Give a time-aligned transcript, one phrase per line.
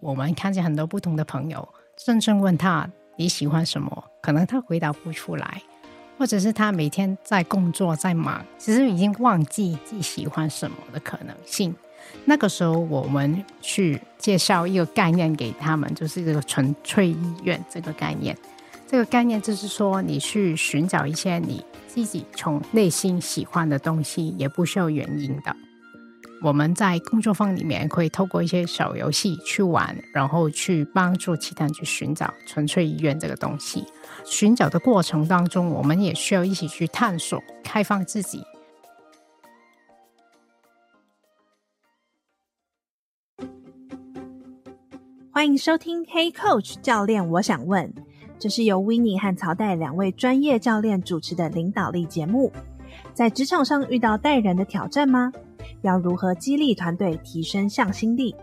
[0.00, 5.62] 我们看见很多不同的朋友，真正问他你喜欢什么，可能他回答不出来，
[6.18, 11.74] 或者是他每天在工作在忙，其实已经忘记自己喜欢什么的可能性。
[12.24, 18.36] 那个时候，我们去介绍一个概念给他们，就是这个纯粹意愿这个概念。
[18.86, 25.56] 这个概念就是说，你去寻找一些你自己从内心喜欢的东西，也不需要原因的。
[26.42, 33.84] 我们在工作坊里面可以透过一些小游戏去玩，然后去帮助其他人去寻找纯粹意愿这个东西。
[34.24, 38.42] 寻找的过程当中，我们也需要一起去探索，开放自己。
[45.32, 47.92] 欢迎收听《Hey Coach 教练》，我想问，
[48.38, 52.52] 这是由 Winnie 和曹代两位专业教练主持的领导力节目。
[53.12, 55.32] 在职场上遇到待人的挑战吗？
[55.86, 58.34] 要如何激励团队提升向心力？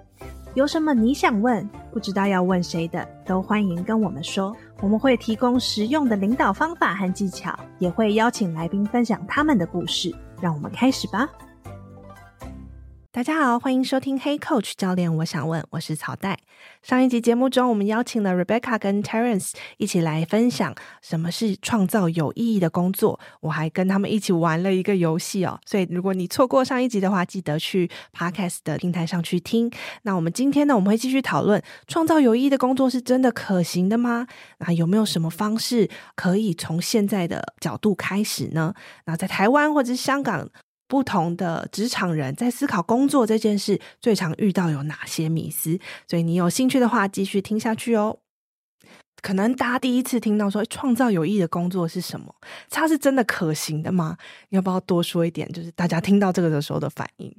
[0.53, 4.55] 有什么你想问，不知道要问谁的，都欢迎跟我们说。
[4.79, 10.15] 我们会提供实用的领导方法和技巧，也会邀请来宾分享他们的故事。
[10.39, 11.29] 让我们开始吧。
[13.13, 16.39] 大家好，欢迎收听 Hey Coach 教练，我想问，我是曹代。
[16.81, 23.19] 上一集节目中，我们邀请了 Rebecca 跟 Terence 一起来分享什么是创造有意义的工作。
[23.41, 29.71] 我还跟他们一起玩了一个游戏哦，所以如果你错过上一集的话，记得去 Podcast 的平台上去听。
[30.01, 34.25] 那我们今天呢，我们会继续讨论创造有意义的工作是真的可行的吗？
[34.57, 38.73] 那有没有什么方式可以从现在的角度开始呢？
[39.05, 40.49] 那在台湾或者是香港，
[40.87, 45.79] 不同的职场人在思考工作这件事，最常遇到有哪些迷思？
[46.07, 48.19] 所以你有兴趣的话，继续听下去哦。
[49.21, 52.35] 可能大家第一次听到说创造有意的工作是什么，
[52.69, 54.17] 它是真的可行的吗？
[54.49, 55.49] 要不要多说一点？
[55.51, 57.33] 就是大家听到这个的时候的反应。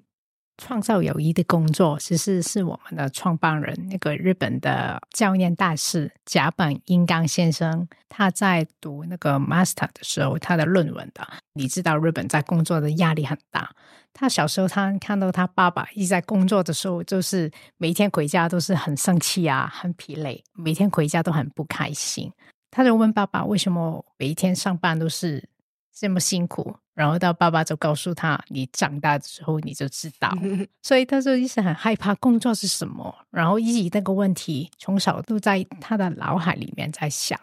[0.57, 11.27] 创造有意义的工作，其实是我们的创办人，那个日本的教练大师甲本英刚先生，他在读那个 master 的时候，他的论文的。
[11.55, 13.70] 你知道日本在工作的压力很大，
[14.13, 22.33] 他小时候他看到他爸爸一直在工作的时候，就是每天回家都是很生气啊，很疲累，每天回家都很不开心。
[22.70, 25.48] 他就问爸爸，为什么每一天上班都是
[25.95, 26.77] 这么辛苦？
[26.93, 30.33] 然后到爸爸就告诉他：“你长大的时候你就知道。
[30.83, 37.39] ”所以他就一直很害怕工作是什么，然后一直那个问题从小都在他的脑海里面在想。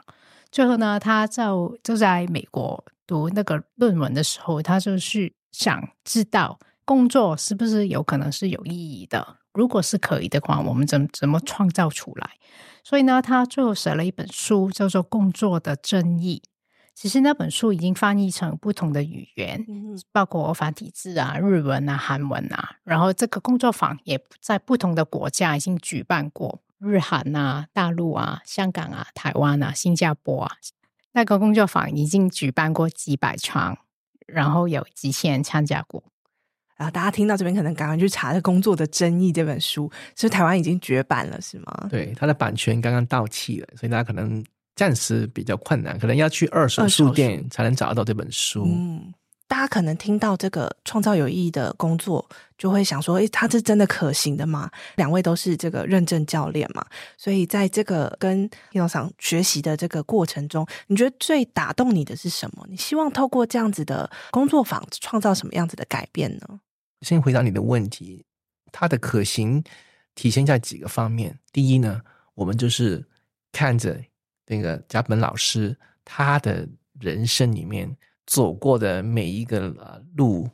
[0.52, 9.38] 最后呢，他就就在美国读那个论文的时候，他就是想知道工作是不是有可能是有意义的。
[9.54, 12.32] 如果是可以的话，我们怎么怎么创造出来？
[12.84, 16.42] 所以呢，他最后写了一本书，叫做《工作的正义》。
[17.02, 19.66] 其实那本书已经翻译成不同的语言，
[20.12, 22.76] 包括繁体字啊、日文啊、韩文啊。
[22.84, 30.52] 然后这个工作坊也在不同的国家已经举办过，日韩啊、大陆啊、香港啊、台湾啊、新加坡啊。
[31.14, 33.80] 那个工作坊已经举办过几百场，
[34.28, 36.04] 然后有几千人参加过。
[36.78, 41.88] 然后大家听到这边，可能赶快去查《这工作的争议》这本书，是是台湾已经绝版了，是吗？
[41.90, 44.46] 对，它的版权刚刚到期了，所以大家可能。
[44.76, 48.64] 暂时比较困难，可能要去二手书店才能找得到这本书。
[48.66, 49.14] 嗯，
[49.48, 52.26] 大家可能听到这个创造有意义的工作，
[52.58, 56.86] 就会想说：“诶，它是真的可行的吗？”两位都是这个认证教练嘛，
[57.18, 62.66] 所以在这个跟 Hinosan 学习的这个过程中，你觉得最打动你的是什么？
[62.70, 66.62] 你希望透过这样子的工作坊创造什么样子的改变呢？
[67.02, 68.26] 先回答你的问题，
[68.72, 69.62] 它的可行
[70.16, 71.38] 体现在几个方面。
[71.52, 72.00] 第一呢，
[72.36, 73.06] 我们就是
[73.52, 74.02] 看着。
[74.52, 75.74] 那个甲本老师，
[76.04, 76.68] 他的
[77.00, 77.96] 人生里面
[78.28, 79.74] 走过的每一个
[80.18, 80.46] 路，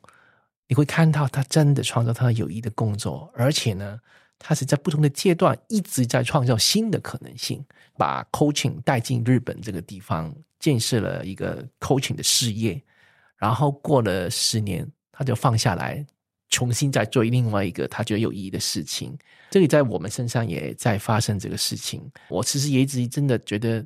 [0.68, 4.00] 你会看到他真的创造他有益的工作，而且呢，
[4.38, 7.66] 他是在不同的阶段一直在创造新的可能性，
[7.98, 12.80] 把 coaching 带进日本这个地方，建设了一个 coaching 的事业，
[13.36, 16.06] 然后过了十年，他就放下来。
[16.50, 19.18] 重新再做另外一个他觉得有意义的事情，
[19.52, 22.02] 这里在我们身上也在发生这个事情。
[22.30, 23.86] 我其实也一直真的觉得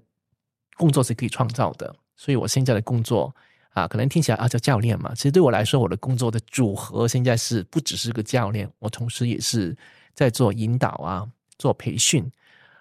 [0.75, 3.33] 工作是可以创造的，所以我现在的工作
[3.71, 9.75] 啊，可能听起来啊叫教练嘛，其实对我来说，我的工作的组合现在是不只是个教练，我同时也是
[10.13, 12.29] 在做引导啊，做培训。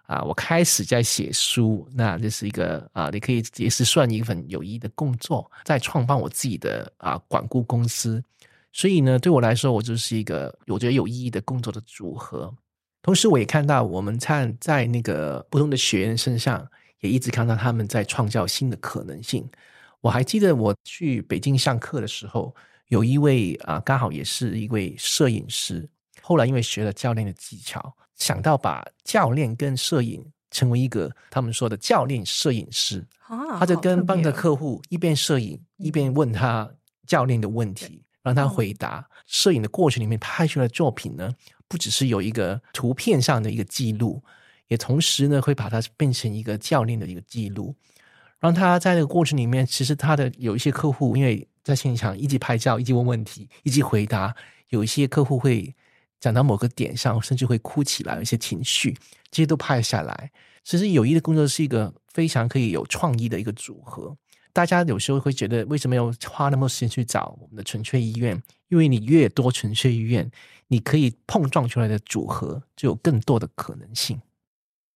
[0.06, 8.21] 啊，我开始在写书，那这是一个啊，你可以也是算一份有意义的工作，在创办我自己的啊管顾公司。
[8.72, 12.55] 所以呢，对我来说，我就是一个我觉得有意义的工作的组合。
[13.02, 16.67] 同时，我也看到我们看在那个不同的学员身上，
[17.00, 19.49] 也一直看到他们在创造新的可能性。
[20.00, 22.55] 我还记得我去北京上课的时候，
[22.88, 25.88] 有一位啊，刚好也是一位摄影师，
[26.23, 36.70] 后来因为学了教练的技巧，想到把教练跟摄影成为一个他们说的教练摄影师，啊、他就跟帮着客户一边摄影一边问他
[37.06, 39.08] 教练的问题，让他回答。
[39.26, 41.32] 摄影的过程里面拍出来的作品呢，
[41.69, 44.22] 不只是有一个图片上的一个记录，
[44.69, 47.75] 也同时呢会把它变成一个教练的一个记录。
[48.40, 54.34] 让他在这个过程里面，其实他的有一些客户，因为在现场一直拍照，一直问问题，一直回答，
[54.70, 55.75] 有一些客户会
[56.19, 58.96] 讲到某个点上，甚至会哭起来，有一些情绪，
[59.31, 60.32] 这些都拍下来。
[60.64, 64.16] 其实友谊的工作是一个非常可以有创意的一个组合。
[64.52, 68.41] 大家有时候会觉得，为什么要花那么多时间去找我们的纯粹医院？
[68.69, 70.31] 因为你越多纯粹医院，
[70.69, 74.20] 你可以碰撞出来的组合就有更多的可能性。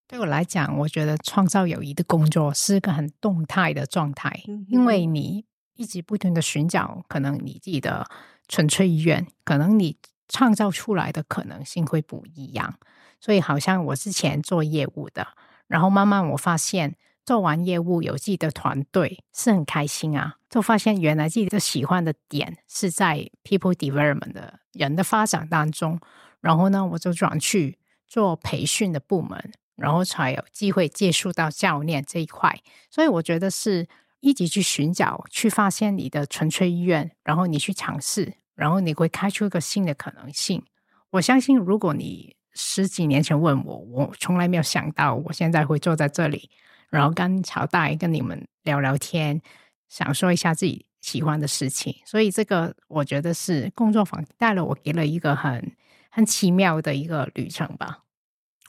[0.06, 8.06] 对我来讲，我觉得创造友谊的工作是一个很动态的状态，因为你一直不断的寻找，可能你自己的
[8.47, 9.97] 纯粹意愿，可能你
[10.29, 12.79] 创造出来的可能性会不一样。
[13.19, 15.27] 所以，好像我之前做业务的，
[15.67, 25.99] 然后慢慢我发现，做完业务有自己的团队是很开心啊，就发现原来自己的喜欢的点是在 people development 的人的发展当中，
[26.41, 29.53] 然后呢，我就转去做培训的部门。
[29.76, 33.88] 然后才有机会接触到教练这一块，所以我觉得是
[34.20, 40.62] 一直去寻找、去发现你的纯粹意愿，然后你去尝试，然后你会开出一个新的可能性。
[41.11, 46.49] 我相信，如果你十几年前问我，我从来没有想到我现在会坐在这里，
[46.94, 49.41] 然后跟朝代跟你们聊聊天，
[49.88, 51.94] 想说一下自己喜欢的事情。
[52.06, 55.73] 所以这个我觉得是工作坊带了我，给了一个很
[56.11, 58.05] 很奇妙的一个旅程吧。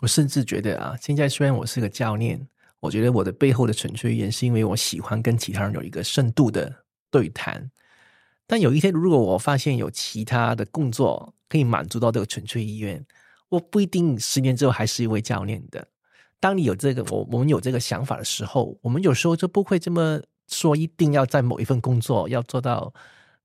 [0.01, 2.48] 我甚至觉得啊，现在虽然我是个教练，
[2.80, 7.72] 我觉得我的背后的纯粹意愿是因为我喜欢跟其他人有一个深度的对谈。
[8.48, 13.06] 但有一天，如果我发现有其他的工作可以满足到这个纯粹意愿，
[13.50, 15.88] 我不一定十年之后还是一位教练的。
[16.46, 22.94] 当你有这个，我我们有这个想法的时候，我们有时候就不会这么说，一定要在某一份工作要做到。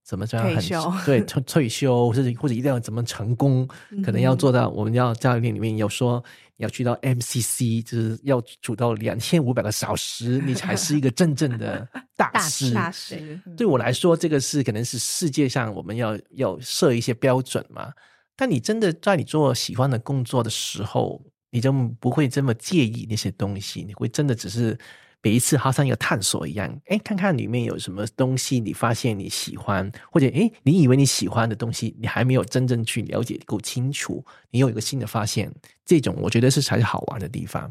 [0.02, 0.56] 怎么这样很
[1.04, 3.68] 对 退退休，或者或者一定要怎么成功？
[4.04, 6.22] 可能要做到，我们要教练里面有说，
[6.56, 11.86] 你要去到 MCC，就是要煮到两千五百个小时，你才是一个真正的
[12.16, 12.72] 大师。
[12.72, 17.92] 大师，对我来说，这个是可能是世界上我们要要设一些标准嘛。
[18.34, 24.78] 但你真的在你做喜欢的工作的时候，你就不会这么介意那些东西，你会真的只是。
[25.22, 35.52] 每一次好像一个探索一样，哎，看看里面有什么东西，你发现你喜欢，或者哎，你以为你喜欢的东西，你还没有真正去了解够清楚，你有一个新的发现，
[35.84, 37.70] 这种我觉得是才是好玩的地方。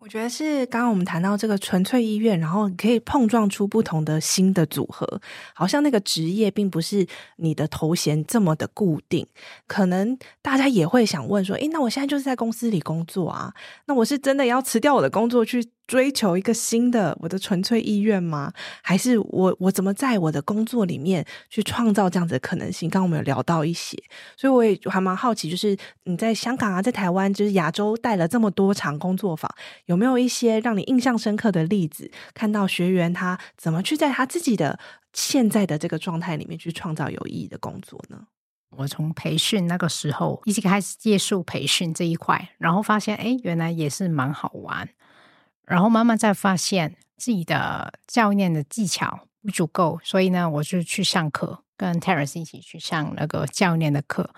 [0.00, 5.20] 我觉得是刚刚我们谈到这个纯粹意愿，然后可以碰撞出不同的新的组合，
[5.54, 7.04] 好像那个职业并不是
[7.36, 9.26] 你的头衔这么的固定。
[9.66, 13.52] 可能大家也会想问说，诶，那我现在就是在公司里工作啊，
[13.86, 18.52] 那我是真的要辞掉我的工作去追求一个新的我的纯粹意愿吗？
[18.82, 22.88] 还是我我怎么在我的工作里面去创造这样子的可能性？
[22.88, 23.96] 刚刚我们有聊到一些，
[24.36, 29.50] 所以我也还蛮好奇，就是你在香港啊，在台湾，就是亚洲带了这么多场工作坊，
[29.86, 32.10] 有没有一些让你印象深刻的例子？
[32.34, 34.78] 看到学员他怎么去在他自己的
[35.14, 38.26] 现在的这个状态里面去创造有意义的工作呢？
[38.76, 44.86] 我从培训那个时候一直开始接触培训这一块，然后发现，哎，原来也是蛮好玩。
[45.68, 54.30] 然后慢慢再发现自己的教练的技巧不足够，所以呢，我就去上课，跟 Terence 一起去上那个教练的课，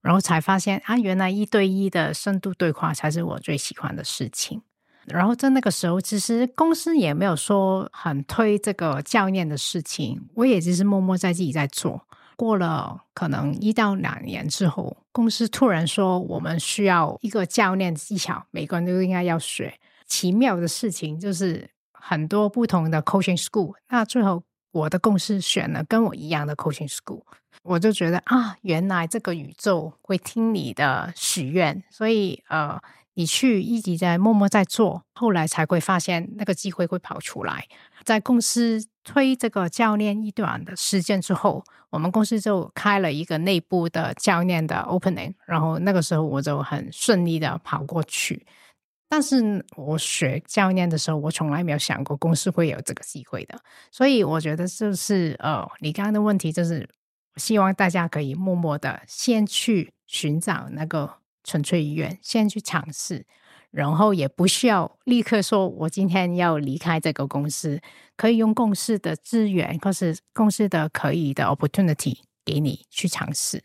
[0.00, 4.62] 然后才发现啊，原来一对一的深度对话才是我最喜欢的事情。
[5.06, 12.06] 然后在那个时候，其实公司也没有说很推这个教练的事情，我也只是默默在自己在做。
[12.36, 19.78] 过了可能一到两年之后，公司突然说我们需要一个教练技巧，每个人都应该要学。
[20.10, 27.22] 奇妙的事情就是很多不同的 coaching school，那最后我的公司选了跟我一样的 coaching school，
[27.62, 32.78] 我就觉得啊，原来这个宇宙会听你的许愿，所以呃，
[33.14, 37.66] 你去一直在默默在做，后来才会发现那个机会会跑出来。
[38.04, 48.44] 在公司推这个教练一段的时间之后，我们公司就开了一个内部的教练的 opening，然后那个时候我就很顺利的跑过去。
[49.12, 56.88] 但是我学教练的时候，我从来没有想过公司会有这个机会的，所以我觉得就是呃，你刚刚的问题就是，
[57.34, 63.26] 希望大家可以默默的先去寻找那个纯粹意愿，先去尝试，
[63.72, 67.80] 然后也不需要立刻说我今天要离开这个公司，
[68.16, 73.64] 可以用公司的资源或是公司的可以的 opportunity 给你去尝试。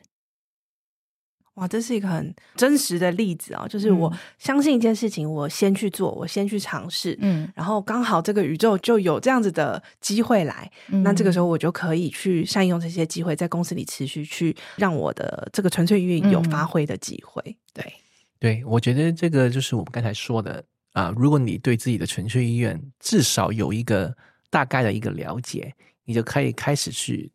[1.55, 3.67] 哇，这是一个很真实的例子啊、哦！
[3.67, 17.41] 就是我相信一件事情，我先去做，我先去尝试，嗯，然后刚好这个宇宙就有这样子的机会来，嗯、那这个时候我就可以去善用这些机会，在公司里持续去让我的这个纯粹意愿有发挥的机会。
[17.45, 17.93] 嗯、对，
[18.37, 24.13] 对，我觉得这个就是我们刚才说的啊，如果你对自己的纯粹意愿至少有一个
[24.49, 27.31] 大概的一个了解，你就可以开始去。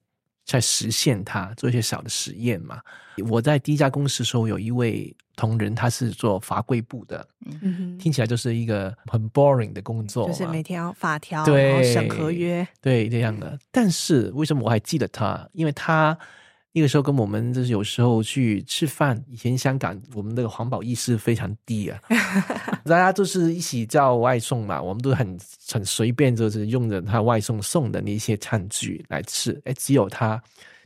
[0.53, 2.81] 在实现它，做一些小的实验嘛。
[3.29, 13.59] 我在第一家公司的时候，有一位同仁，他是做法规部的，嗯哼，听起来就是一个很 boring 的工作，就是每天要法条，对，审合约，对这样的。
[13.71, 15.49] 但是为什么我还记得他？
[15.53, 16.19] 因为他。
[16.73, 21.99] 那个时候跟我们就是有时候去吃饭，以前香港我们那个环保意识非常低啊，
[22.87, 25.37] 大家都是一起叫外送嘛，我们都很
[25.69, 29.61] 很随便，就是用着他外送送的那些餐具来吃。
[29.65, 30.41] 哎，只有他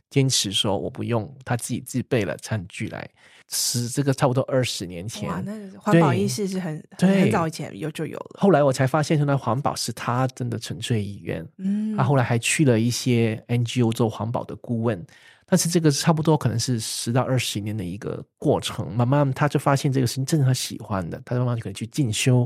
[0.09, 3.07] 坚持说我不用，他自己自备了餐具来
[3.47, 3.87] 吃。
[3.87, 8.39] 这个差不多二十年前，哇，那环保意识是很很，很早以前有就有了。
[8.39, 11.47] 后来我才发现，说那环保是他真的纯粹意愿。
[11.59, 15.05] 嗯，他后来还去了一些 NGO 做环保的顾问。
[15.55, 22.41] 但是这个差不多可能是十到二十年的一个过程，慢慢他就发现这个事情真的他喜欢的，他慢慢就可以去进修，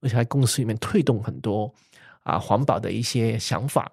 [0.00, 1.72] 而且在公司里面推动很多
[2.24, 3.88] 啊环保的一些想法。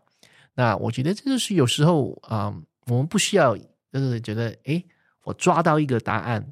[0.56, 2.52] 那我觉得这就是有时候啊，
[2.88, 4.84] 我们不需要就是觉得诶，
[5.26, 6.44] 我抓到一个答案，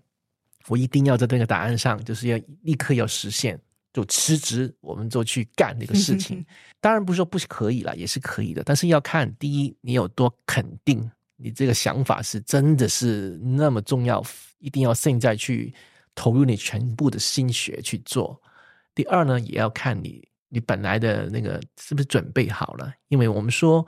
[0.68, 3.60] 我一定要在那个答案上就是要立刻要实现，
[3.92, 6.46] 就辞职，我们就去干这个事情。
[6.80, 11.10] 当然不是说不可以了，也是可以的，但是要看第一你有多肯定。
[11.44, 14.24] 你这个想法是真的是那么重要，
[14.60, 15.74] 一定要现在去
[16.16, 18.42] 投入你全部的心血去做。
[18.96, 23.86] 第二呢，也要看你你本来的那个是不是准备好了，因为我们说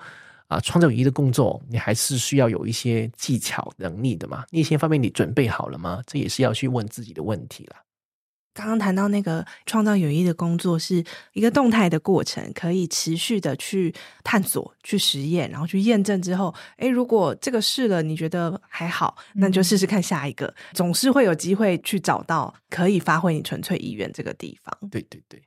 [0.47, 4.43] 啊，创造有意义的工作，你还是需要有一些技巧能力的嘛。
[4.51, 6.03] 那些方面你准备好了吗？
[6.05, 7.77] 这也是要去问自己的问题了。
[8.55, 13.93] 刚刚谈到那个创造有意义的工作是一个动态的过程，可以持续的去
[14.23, 24.73] 探索、去实验，然后去验证之后，诶，如果这个试了你觉得还好，那就试试看下一个，嗯、总是会有机会去找到可以发挥你纯粹意愿这个地方。
[24.89, 25.41] 对对对。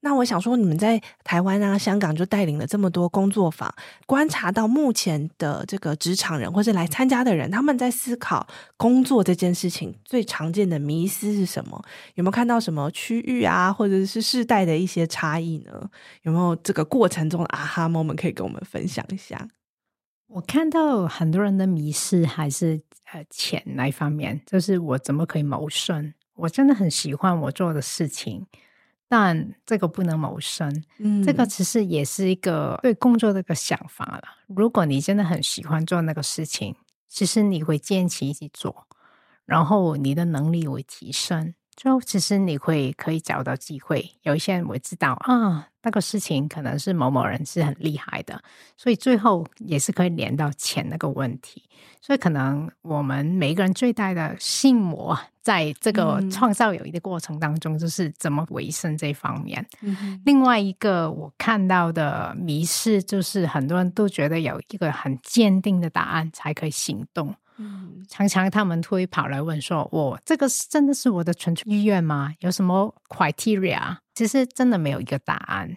[0.00, 3.74] 那我想说，你们在台湾啊、香港就带领了这么多工作坊，
[4.06, 11.82] 观察到目前的这个职场人或者来参加的人，他们在思考工作这件事情最常见的迷思是什么？
[12.14, 15.90] 有没有看到什么区域啊，或者是世代的一些差异呢？
[16.22, 19.48] 有没有这个过程中的啊哈 moment 可以跟我们分享一下？
[20.28, 22.80] 我看到很多人的迷思还是
[23.12, 26.12] 呃钱那一方面，就是我怎么可以谋生？
[26.34, 28.46] 我真的很喜欢我做的事情。
[29.08, 34.22] 但这个不能谋生，嗯，这个其实也是一个对工作的一个想法了。
[34.48, 36.74] 如果你真的很喜欢做那个事情，
[37.08, 38.86] 其实你会坚持一起做，
[39.44, 41.54] 然后你的能力会提升。
[41.76, 48.42] 就其实你会可以找到机会，有一些人会知道啊，那个事情可能是某某人是很厉害的，
[48.78, 51.62] 所以最后也是可以连到钱那个问题。
[52.00, 59.66] 所以可能我们每一个人最大的心魔，在这个创造友谊的过程当中，就是怎么维生这方面。
[59.82, 67.34] 嗯、另外一个我看到的迷失，就是很多人都觉得有一个很坚定的答案才可以行动。
[67.58, 72.34] 嗯，常常他们会跑来问说：“我这个是真的是我的纯粹意愿吗？
[72.40, 75.76] 有什么 criteria？” 其实真的没有一个答案，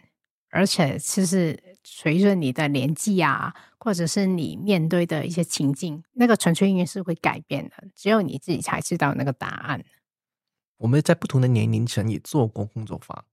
[0.50, 7.76] 而且其实随着你的年纪啊，或者是你面对的一些情境，那个纯粹意愿是会改变的。
[7.96, 9.84] 只有你自己才知道那个答案。
[10.78, 13.26] 我们在不同的年龄层也做过工作坊。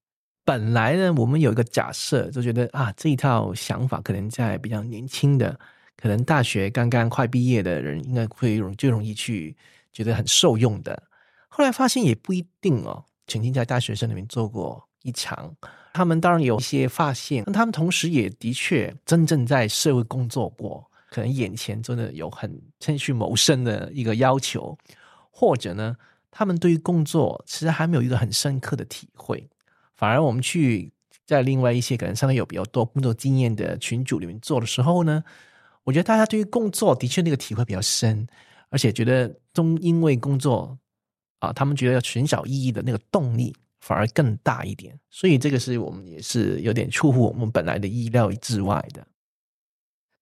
[0.45, 5.59] 本来呢，我们有一个假设，就觉得啊，这一套想法可能在比较年轻的。
[5.97, 9.57] 可能大学刚刚快毕业的人，应该会容最容易去
[9.93, 11.03] 觉得很受用的。
[11.49, 13.05] 后来发现也不一定哦。
[13.26, 15.57] 曾经在大学生里面做过一场，
[15.93, 24.79] 他们当然有一些发现，但他们同时也的确真正在社会工作过，可能眼前真的有很先去谋生的一个要求，
[25.33, 25.97] 或者呢，
[26.31, 29.49] 他们对于工作其实还没有一个很深刻的体会，
[29.97, 30.93] 反而我们去
[31.25, 35.25] 在另外一些可能相对有比较多工作经验的群组里面做的时候呢。
[35.87, 38.26] 我觉得大家对于工作的确那个体会比较深，
[38.71, 40.76] 而且觉得都因为工作
[41.38, 49.07] 啊，他们觉得要寻找意义的那个动力反而更大一点，所以这个是我们也是有点出乎我们本来的意料之外的。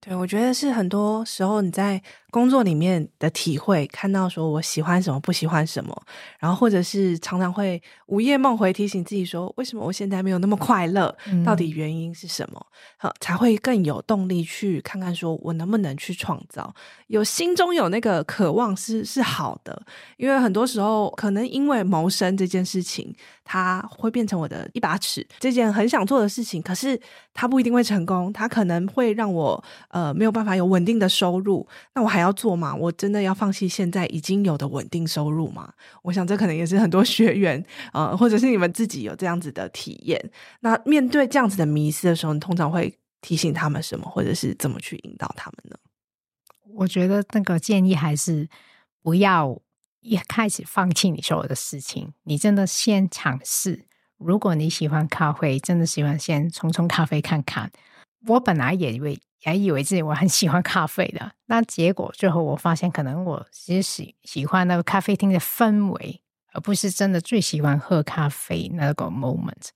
[0.00, 2.02] 对，我觉得是很多时候你在
[2.34, 5.96] 工作里面的体会，看到说我喜欢什么，不喜欢什么，
[6.40, 11.16] 然后或者是常常会午夜梦回，提醒自己说，为什么我现在没有那么快乐？
[11.46, 12.66] 到底原因是什么？
[12.96, 16.74] 好、嗯，才会更有动力去看看，说我能不能去创造。
[17.06, 19.80] 有心中有那个渴望是是好的，
[20.16, 23.14] 因为很多时候可能因为谋生这件事情，
[23.44, 27.00] 它会变成我的一把尺，这件很想做的事情，可是
[27.32, 31.64] 它不一定会成功，它可能会让我呃没有办法有稳定的收入，
[31.94, 32.74] 那我还要做吗？
[32.74, 35.72] 我真的要放弃现在已经有的稳定收入吗？
[36.02, 40.30] 我想这可能也是很多学员呃，或者是你们自己有这样子的体验。
[40.60, 45.76] 那面对这样子的迷失的时候，你通常会提醒他们什么，或者是怎么去引导他们呢？
[46.76, 48.48] 我觉得那个建议还是
[49.02, 49.60] 不要
[50.00, 53.86] 一开始放弃你所有的事情，你真的先尝试。
[54.18, 57.70] 如果你喜欢咖啡，真的喜欢先冲冲咖啡看看。
[58.26, 66.20] 我本来也以为还以为自己我很喜欢咖啡的，那结果最后我发现，可能我其实喜喜欢那个咖啡厅的氛围，
[66.52, 69.68] 而不是真的最喜欢喝咖啡那个 moment。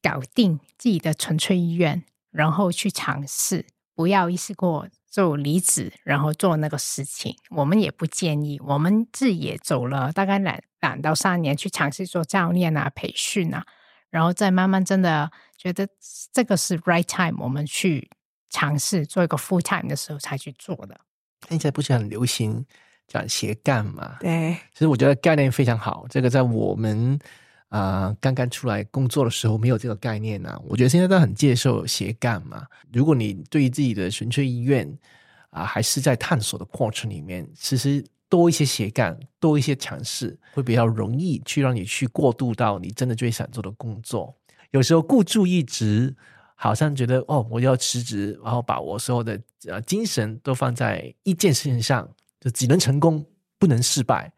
[0.00, 7.34] 搞定自己的纯粹意愿，然后去尝试，不要一次过就离职，然后做那个事情。
[7.50, 13.66] 我们也不建议，我们自己也走了大概两两到三年去尝试做教练啊、培训啊。
[14.10, 15.88] 然后再慢慢真的觉得
[16.32, 18.08] 这个是 right time，我们去
[18.50, 20.98] 尝试做一个 full time 的时候才去做的。
[21.48, 22.64] 现在不是很流行
[23.06, 24.16] 讲斜杠嘛？
[24.20, 26.06] 对，其实我觉得概念非常好。
[26.10, 27.18] 这个在我们
[27.68, 30.60] 啊、呃、刚刚出来工作的时候没有这个概念啊。
[30.66, 32.66] 我觉得现在都很接受斜杠嘛。
[32.92, 34.86] 如果你对于自己的纯粹意愿
[35.50, 38.04] 啊、呃，还是在探索的过程里面，其实。
[38.30, 44.36] 多一些斜杠，多一些尝试，会比较容易去让你去过渡到你真的最想做的工作。
[44.70, 46.14] 有时候孤注一掷，
[46.60, 52.08] 好像觉得哦，我要辞职，然后把我所有的呃精神都放在一件事情上，
[52.40, 53.24] 就只能成功，
[53.60, 54.32] 不能失败。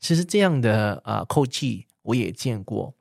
[0.00, 2.94] 其实这样的呃 coach 我也见过，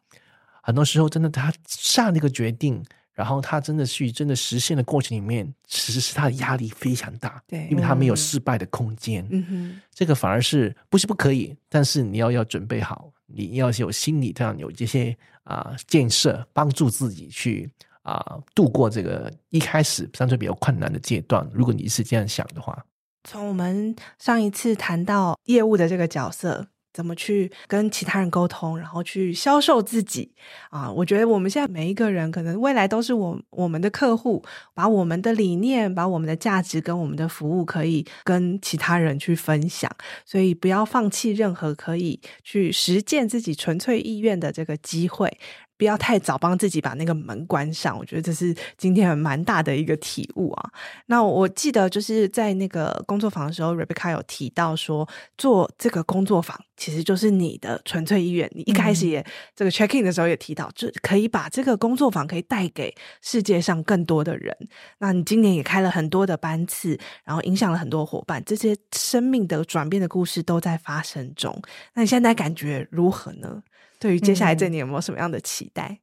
[0.62, 2.84] 很多时候真的他下那个决定。
[3.14, 9.26] 然后他真的去真的实现的过程里面，其实是他的压力非常大，对，因为他没有失败的空间。
[9.32, 17.72] 嗯哼，这个反而是不是不可以，但是你要要准备好，你要有心理上有这些啊、呃、建设，帮助自己去
[18.06, 21.46] 啊、呃、度过这个一开始相对比较困难的阶段。
[21.54, 22.86] 如果你是这样想的话，
[23.26, 26.68] 从我们上一次谈到业务的这个角色。
[26.96, 30.32] 怎么去跟其他人沟通，然后去销售自己
[30.70, 30.90] 啊？
[30.90, 34.42] 我觉得我们现在每一个人，可能未来都是我我们的客户，
[34.74, 39.92] 把我们的理念、把我们的价值跟我们的服务，可以跟其他人去分享。
[40.26, 45.38] 所以不要放弃任何可以去实践自己纯粹意愿的这个机会。
[45.78, 50.72] 不要太早帮自己把那个门关上，我觉得这是今天蛮大的一个体悟啊。
[51.08, 55.08] 那我记得就是在那个工作坊的时候，Rebecca 有提到说，
[55.38, 58.50] 做这个工作坊其实就是你的纯粹意愿。
[58.54, 64.56] 你一开始也、嗯、这个 check in 的时候也提到，就可以把这个工作坊可以带给世界上更多的人。
[65.00, 71.62] 那你今年也开了很多的班次，然后影响了很多伙伴，这些生命的转变的故事都在发生中。
[71.94, 73.62] 那你现在感觉如何呢？
[74.06, 75.88] 对于接下来这年有没有什么样的期待？
[75.90, 76.00] 嗯，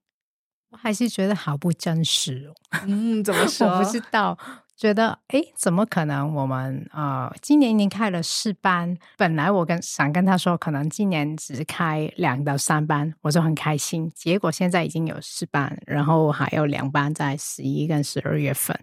[0.70, 2.82] 我还是觉得好不真实哦。
[2.84, 3.68] 嗯，怎么说？
[3.78, 4.36] 我不知道，
[4.76, 6.34] 觉得诶，怎么可能？
[6.34, 14.10] 我们啊，呃，今年已经开了四班，本来我跟想跟他说，可能今年只开两到三班，我就很开心。
[14.12, 18.76] 结果现在已经有四班，然后还有两班在十一跟十二月份，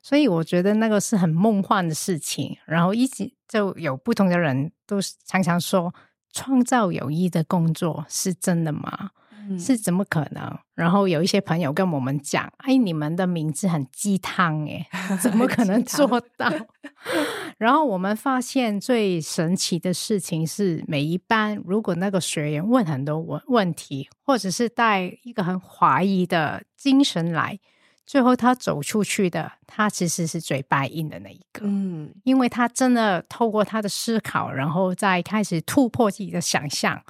[0.00, 2.56] 所以我觉得那个是很梦幻的事情。
[2.66, 5.92] 然后一直就有不同的人都常常说。
[6.32, 9.10] 创造有意义的工作是真的吗？
[9.48, 10.58] 嗯、是怎么可能？
[10.74, 14.86] 然后有一些朋友跟我们讲：“哎，你们的名字很鸡汤，哎，
[15.20, 16.52] 怎么可能做到？”
[17.58, 27.58] 然后我们发现最神奇的事情是，每一班如果那个学员问很多问问题，或者是带一个很怀疑的精神来。
[28.10, 37.00] 最后，他走出去的，他其实是最 buy in 的那一个，嗯，因为他真的透过他的思考，然后再开始突破自己的想象，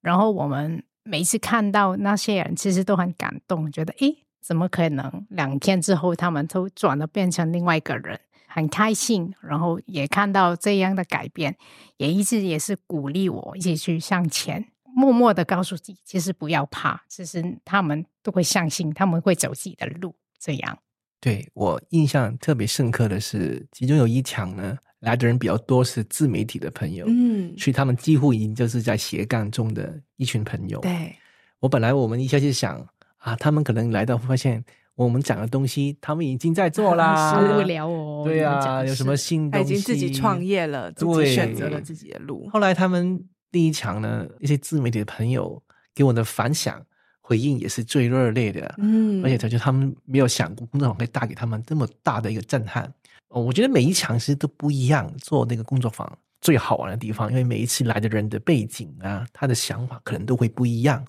[0.00, 5.26] 然后我们每一次看到那些人，其实都很感动，觉得诶，怎么可能？
[5.30, 11.56] 两天之后，他们都转了，变成另外一个人，很开心，然后也看到这样的改变，
[11.96, 20.14] 也一直也是鼓励我一起去向前，默默的告诉自己，其实不要怕，其实他们都会相信，他们会走自己的路。
[20.44, 20.78] 这样，
[21.20, 30.78] 对，我印象特别深刻的是，其中有一场呢，来的人比较多，是自媒体的朋友，嗯，所以他们几乎已经就是在斜杠中的一群朋友。
[30.80, 31.16] 对，
[31.60, 34.62] 我本来我们一下就想啊，他们可能来到发现，
[34.96, 38.22] 我们讲的东西，他们已经在做啦，受不了哦。
[38.26, 39.64] 对啊，有什么新东西？
[39.64, 42.46] 他已经自己创业了，自己选择了自己的路。
[42.50, 45.62] 后来他们第一场呢，一些自媒体的朋友
[45.94, 46.84] 给我的反响
[47.26, 52.84] 回应也是最热烈的，嗯，而且他就他们没有想过工作坊可以带给他们这么大的一个震撼。
[53.28, 56.06] 哦，我觉得每一场其实都不一样，做那个工作坊
[56.42, 61.02] 最好玩的地方，因为每一次来的人的背景啊，他的想法可能都会不一样。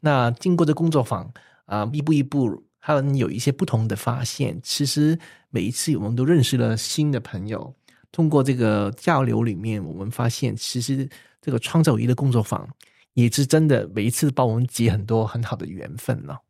[0.00, 1.30] 那经过这工作坊
[1.66, 2.64] 啊，一步一步。
[2.84, 4.58] 他们有一些不同的发现。
[4.60, 5.16] 其实
[5.50, 7.72] 每一次我们都认识了新的朋友，
[8.10, 11.08] 通过这个交流里面，我们发现其实
[11.40, 12.68] 这个创造营的工作坊
[13.14, 16.40] 也是真的，每一次帮我们结很多很好的缘分了。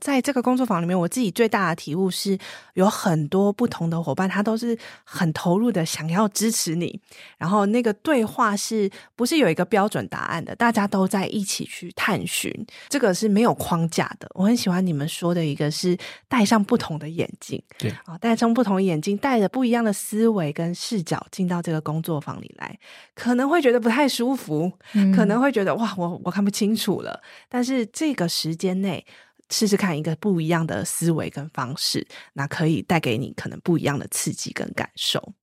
[0.00, 2.38] 在这个工作坊里面，我自己最大的体悟是，
[2.74, 7.00] 有很多不同的伙伴，他都是很投入的，想要支持你。
[7.38, 10.54] 然后那个对话是不是有一个标准答案的？
[10.56, 12.52] 大家都在一起去探寻，
[12.88, 14.28] 这个是没有框架的。
[14.34, 15.96] 我很喜欢你们说的一个是
[16.28, 22.78] 戴上不同的眼镜，对啊，戴上不同的眼镜，带着不一样的思维跟视角进到这个工作坊里来，
[23.14, 27.22] 可能会觉得不太舒服，嗯、可能会觉得哇，我我看不清楚了。
[27.48, 29.06] 但是这个时间内。
[29.50, 35.34] 试试看一个不一样的思维跟方式，那可以带给你可能不一样的刺激跟感受。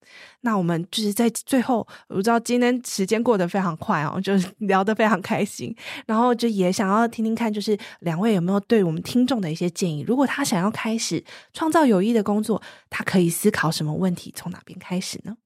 [0.42, 5.74] 那我们就是在最后，我知道今天时间过得非常快哦，就是 聊得非常开心，
[6.06, 10.02] 然后就也想要听听看，就是两位有没有对我们听众的一些建议？
[10.02, 14.34] 如果他想要开始创造友谊的工作，他可以思考什么问题？
[14.36, 15.38] 从哪边开始呢？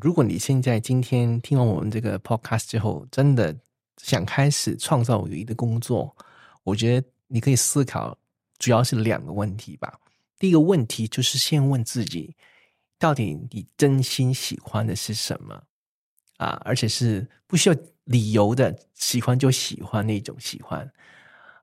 [0.00, 3.54] 如果你现在今天听完我们这个 podcast 之后，真的
[4.02, 6.16] 想开始创造友谊的工作，
[6.64, 7.06] 我觉得。
[7.28, 8.18] 你可以思考，
[8.58, 10.00] 主要是两个问题吧。
[10.38, 12.36] 第一个问题就是先问自己，
[12.98, 15.62] 到底你真心喜欢的是什么
[16.36, 16.60] 啊？
[16.64, 20.92] 而且是不需要理由的，喜欢就喜欢那种喜欢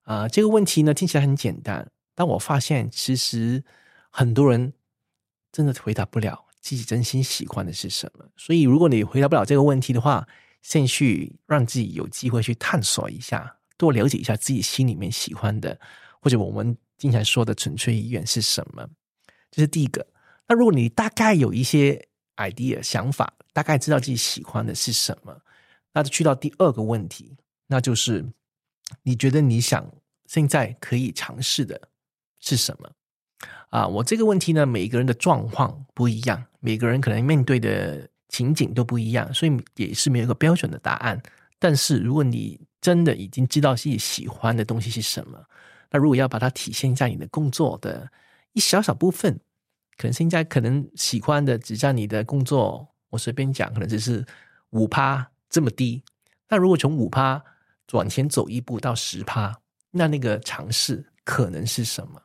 [0.04, 0.28] 啊。
[0.28, 3.64] 这个问题呢，听起来很简单，但我发现其实
[4.10, 4.74] 很多人
[5.52, 8.26] 真的回答不了自己真心喜欢的是什么。
[8.36, 10.28] 所以，如果你回答不了这个问题的话，
[10.62, 13.58] 先去让自己有机会去探索一下。
[13.82, 15.80] 多了解一下自己心里面喜欢的，
[16.22, 18.88] 或者我们经常说的纯粹意愿是什么，
[19.50, 20.06] 这是第一个。
[20.48, 25.42] 那如果你大概有一些 idea 想法，大概知道自己喜欢的是什么，
[25.94, 28.24] 那就去到第二个问题，那就是
[29.02, 29.92] 你觉得你想
[30.28, 31.90] 现在可以尝试的
[32.40, 32.92] 是什么？
[33.72, 41.20] 啊，我这个问题呢，每个人的状况不一样，每个人可能面对的情景都不一样，所以也是没有一个标准的答案。
[41.62, 45.40] 但是如果你真的已经知道自己喜欢的东西是什么，
[45.92, 48.12] 那如果要把它体现在你的工作的
[48.54, 49.40] 一小小部分，
[49.96, 54.26] 可能现在可能喜欢的只占你的工作，我随便讲，可能只是
[54.72, 56.04] 五趴这么低。
[56.50, 57.44] 那如果从五趴
[57.92, 59.56] 往前走一步到十趴，
[59.92, 62.20] 那那个尝试可能是什么？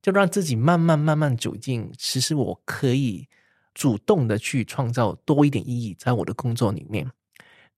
[0.00, 3.28] 就让自己慢慢慢慢走进，其实我可以
[3.74, 7.10] 主动的去创造多一点意义在我的工作里面。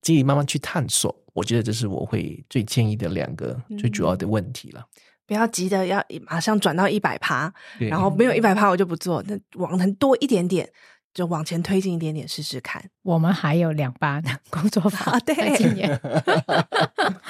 [0.03, 4.81] 自己慢慢去探索，我觉得这是我会最建议的两个最主要的问题了。
[4.81, 4.87] 嗯、
[5.29, 9.23] 不要急着要马上转到一百趴，然后没有一百趴我就不做。
[9.27, 10.69] 那往能多一点点，
[11.15, 12.85] 就往前推进一点点试试看。
[13.03, 15.99] 我们还有两班工作坊，对，今年。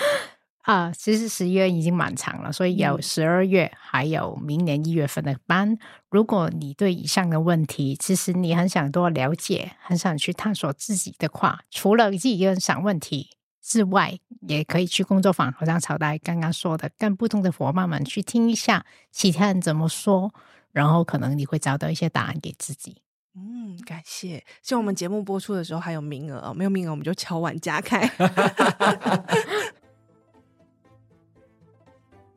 [0.62, 5.76] 啊，其实十一月已经蛮长了，所以有十二月，还有明年一月份的班。
[6.08, 20.32] 如果你对以上的问题，其实你很想多了解，很想去探索自己的话，除了自己一个人想问题之外，也可以去工作坊，好像朝代刚刚说的，跟不同的伙伴们去听一下其他人怎么说，
[20.70, 22.98] 然后可能你会找到一些答案给自己。
[23.34, 24.44] 嗯，感谢。
[24.62, 28.08] 希望我们节目播出的时候还有名额，没有名额我们就敲碗加开。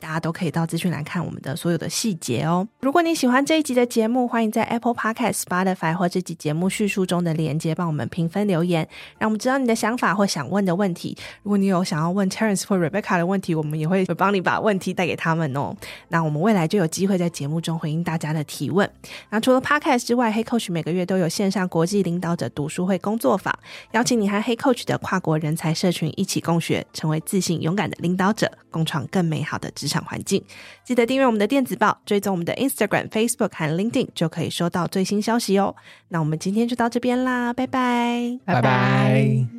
[0.05, 2.67] 大家都可以到资讯来看我们的所有的细节哦。
[2.79, 8.87] 如果你喜欢这一集的节目，欢迎在 Apple Podcast、Spotify 或这集节目叙述中的连接帮我们评分留言，
[9.17, 11.17] 让我们知道你的想法或想问的问题。
[11.41, 15.75] 如果你有想要问 Terence 或 Rebecca 的问题，我们也会帮你把问题带给他们哦。
[16.09, 18.87] 那我们未来就有机会在节目中回应大家的提问。
[19.31, 23.51] 那除了 Podcast 之外黑 Coach 每个月都有线上国际领导者读书会工作坊，
[23.93, 29.94] 邀请你和黑 Coach 的跨国人才社群一起共学，成为自信勇敢的领导者，共创更美好的职场。
[29.95, 30.43] 场环境，
[30.83, 35.73] 记得订阅我们的电子报，追踪我们的 Instagram、Facebook 和 LinkedIn，就可以收到最新消息哦。
[36.09, 39.54] 那我们今天就到这边啦，拜拜，拜拜。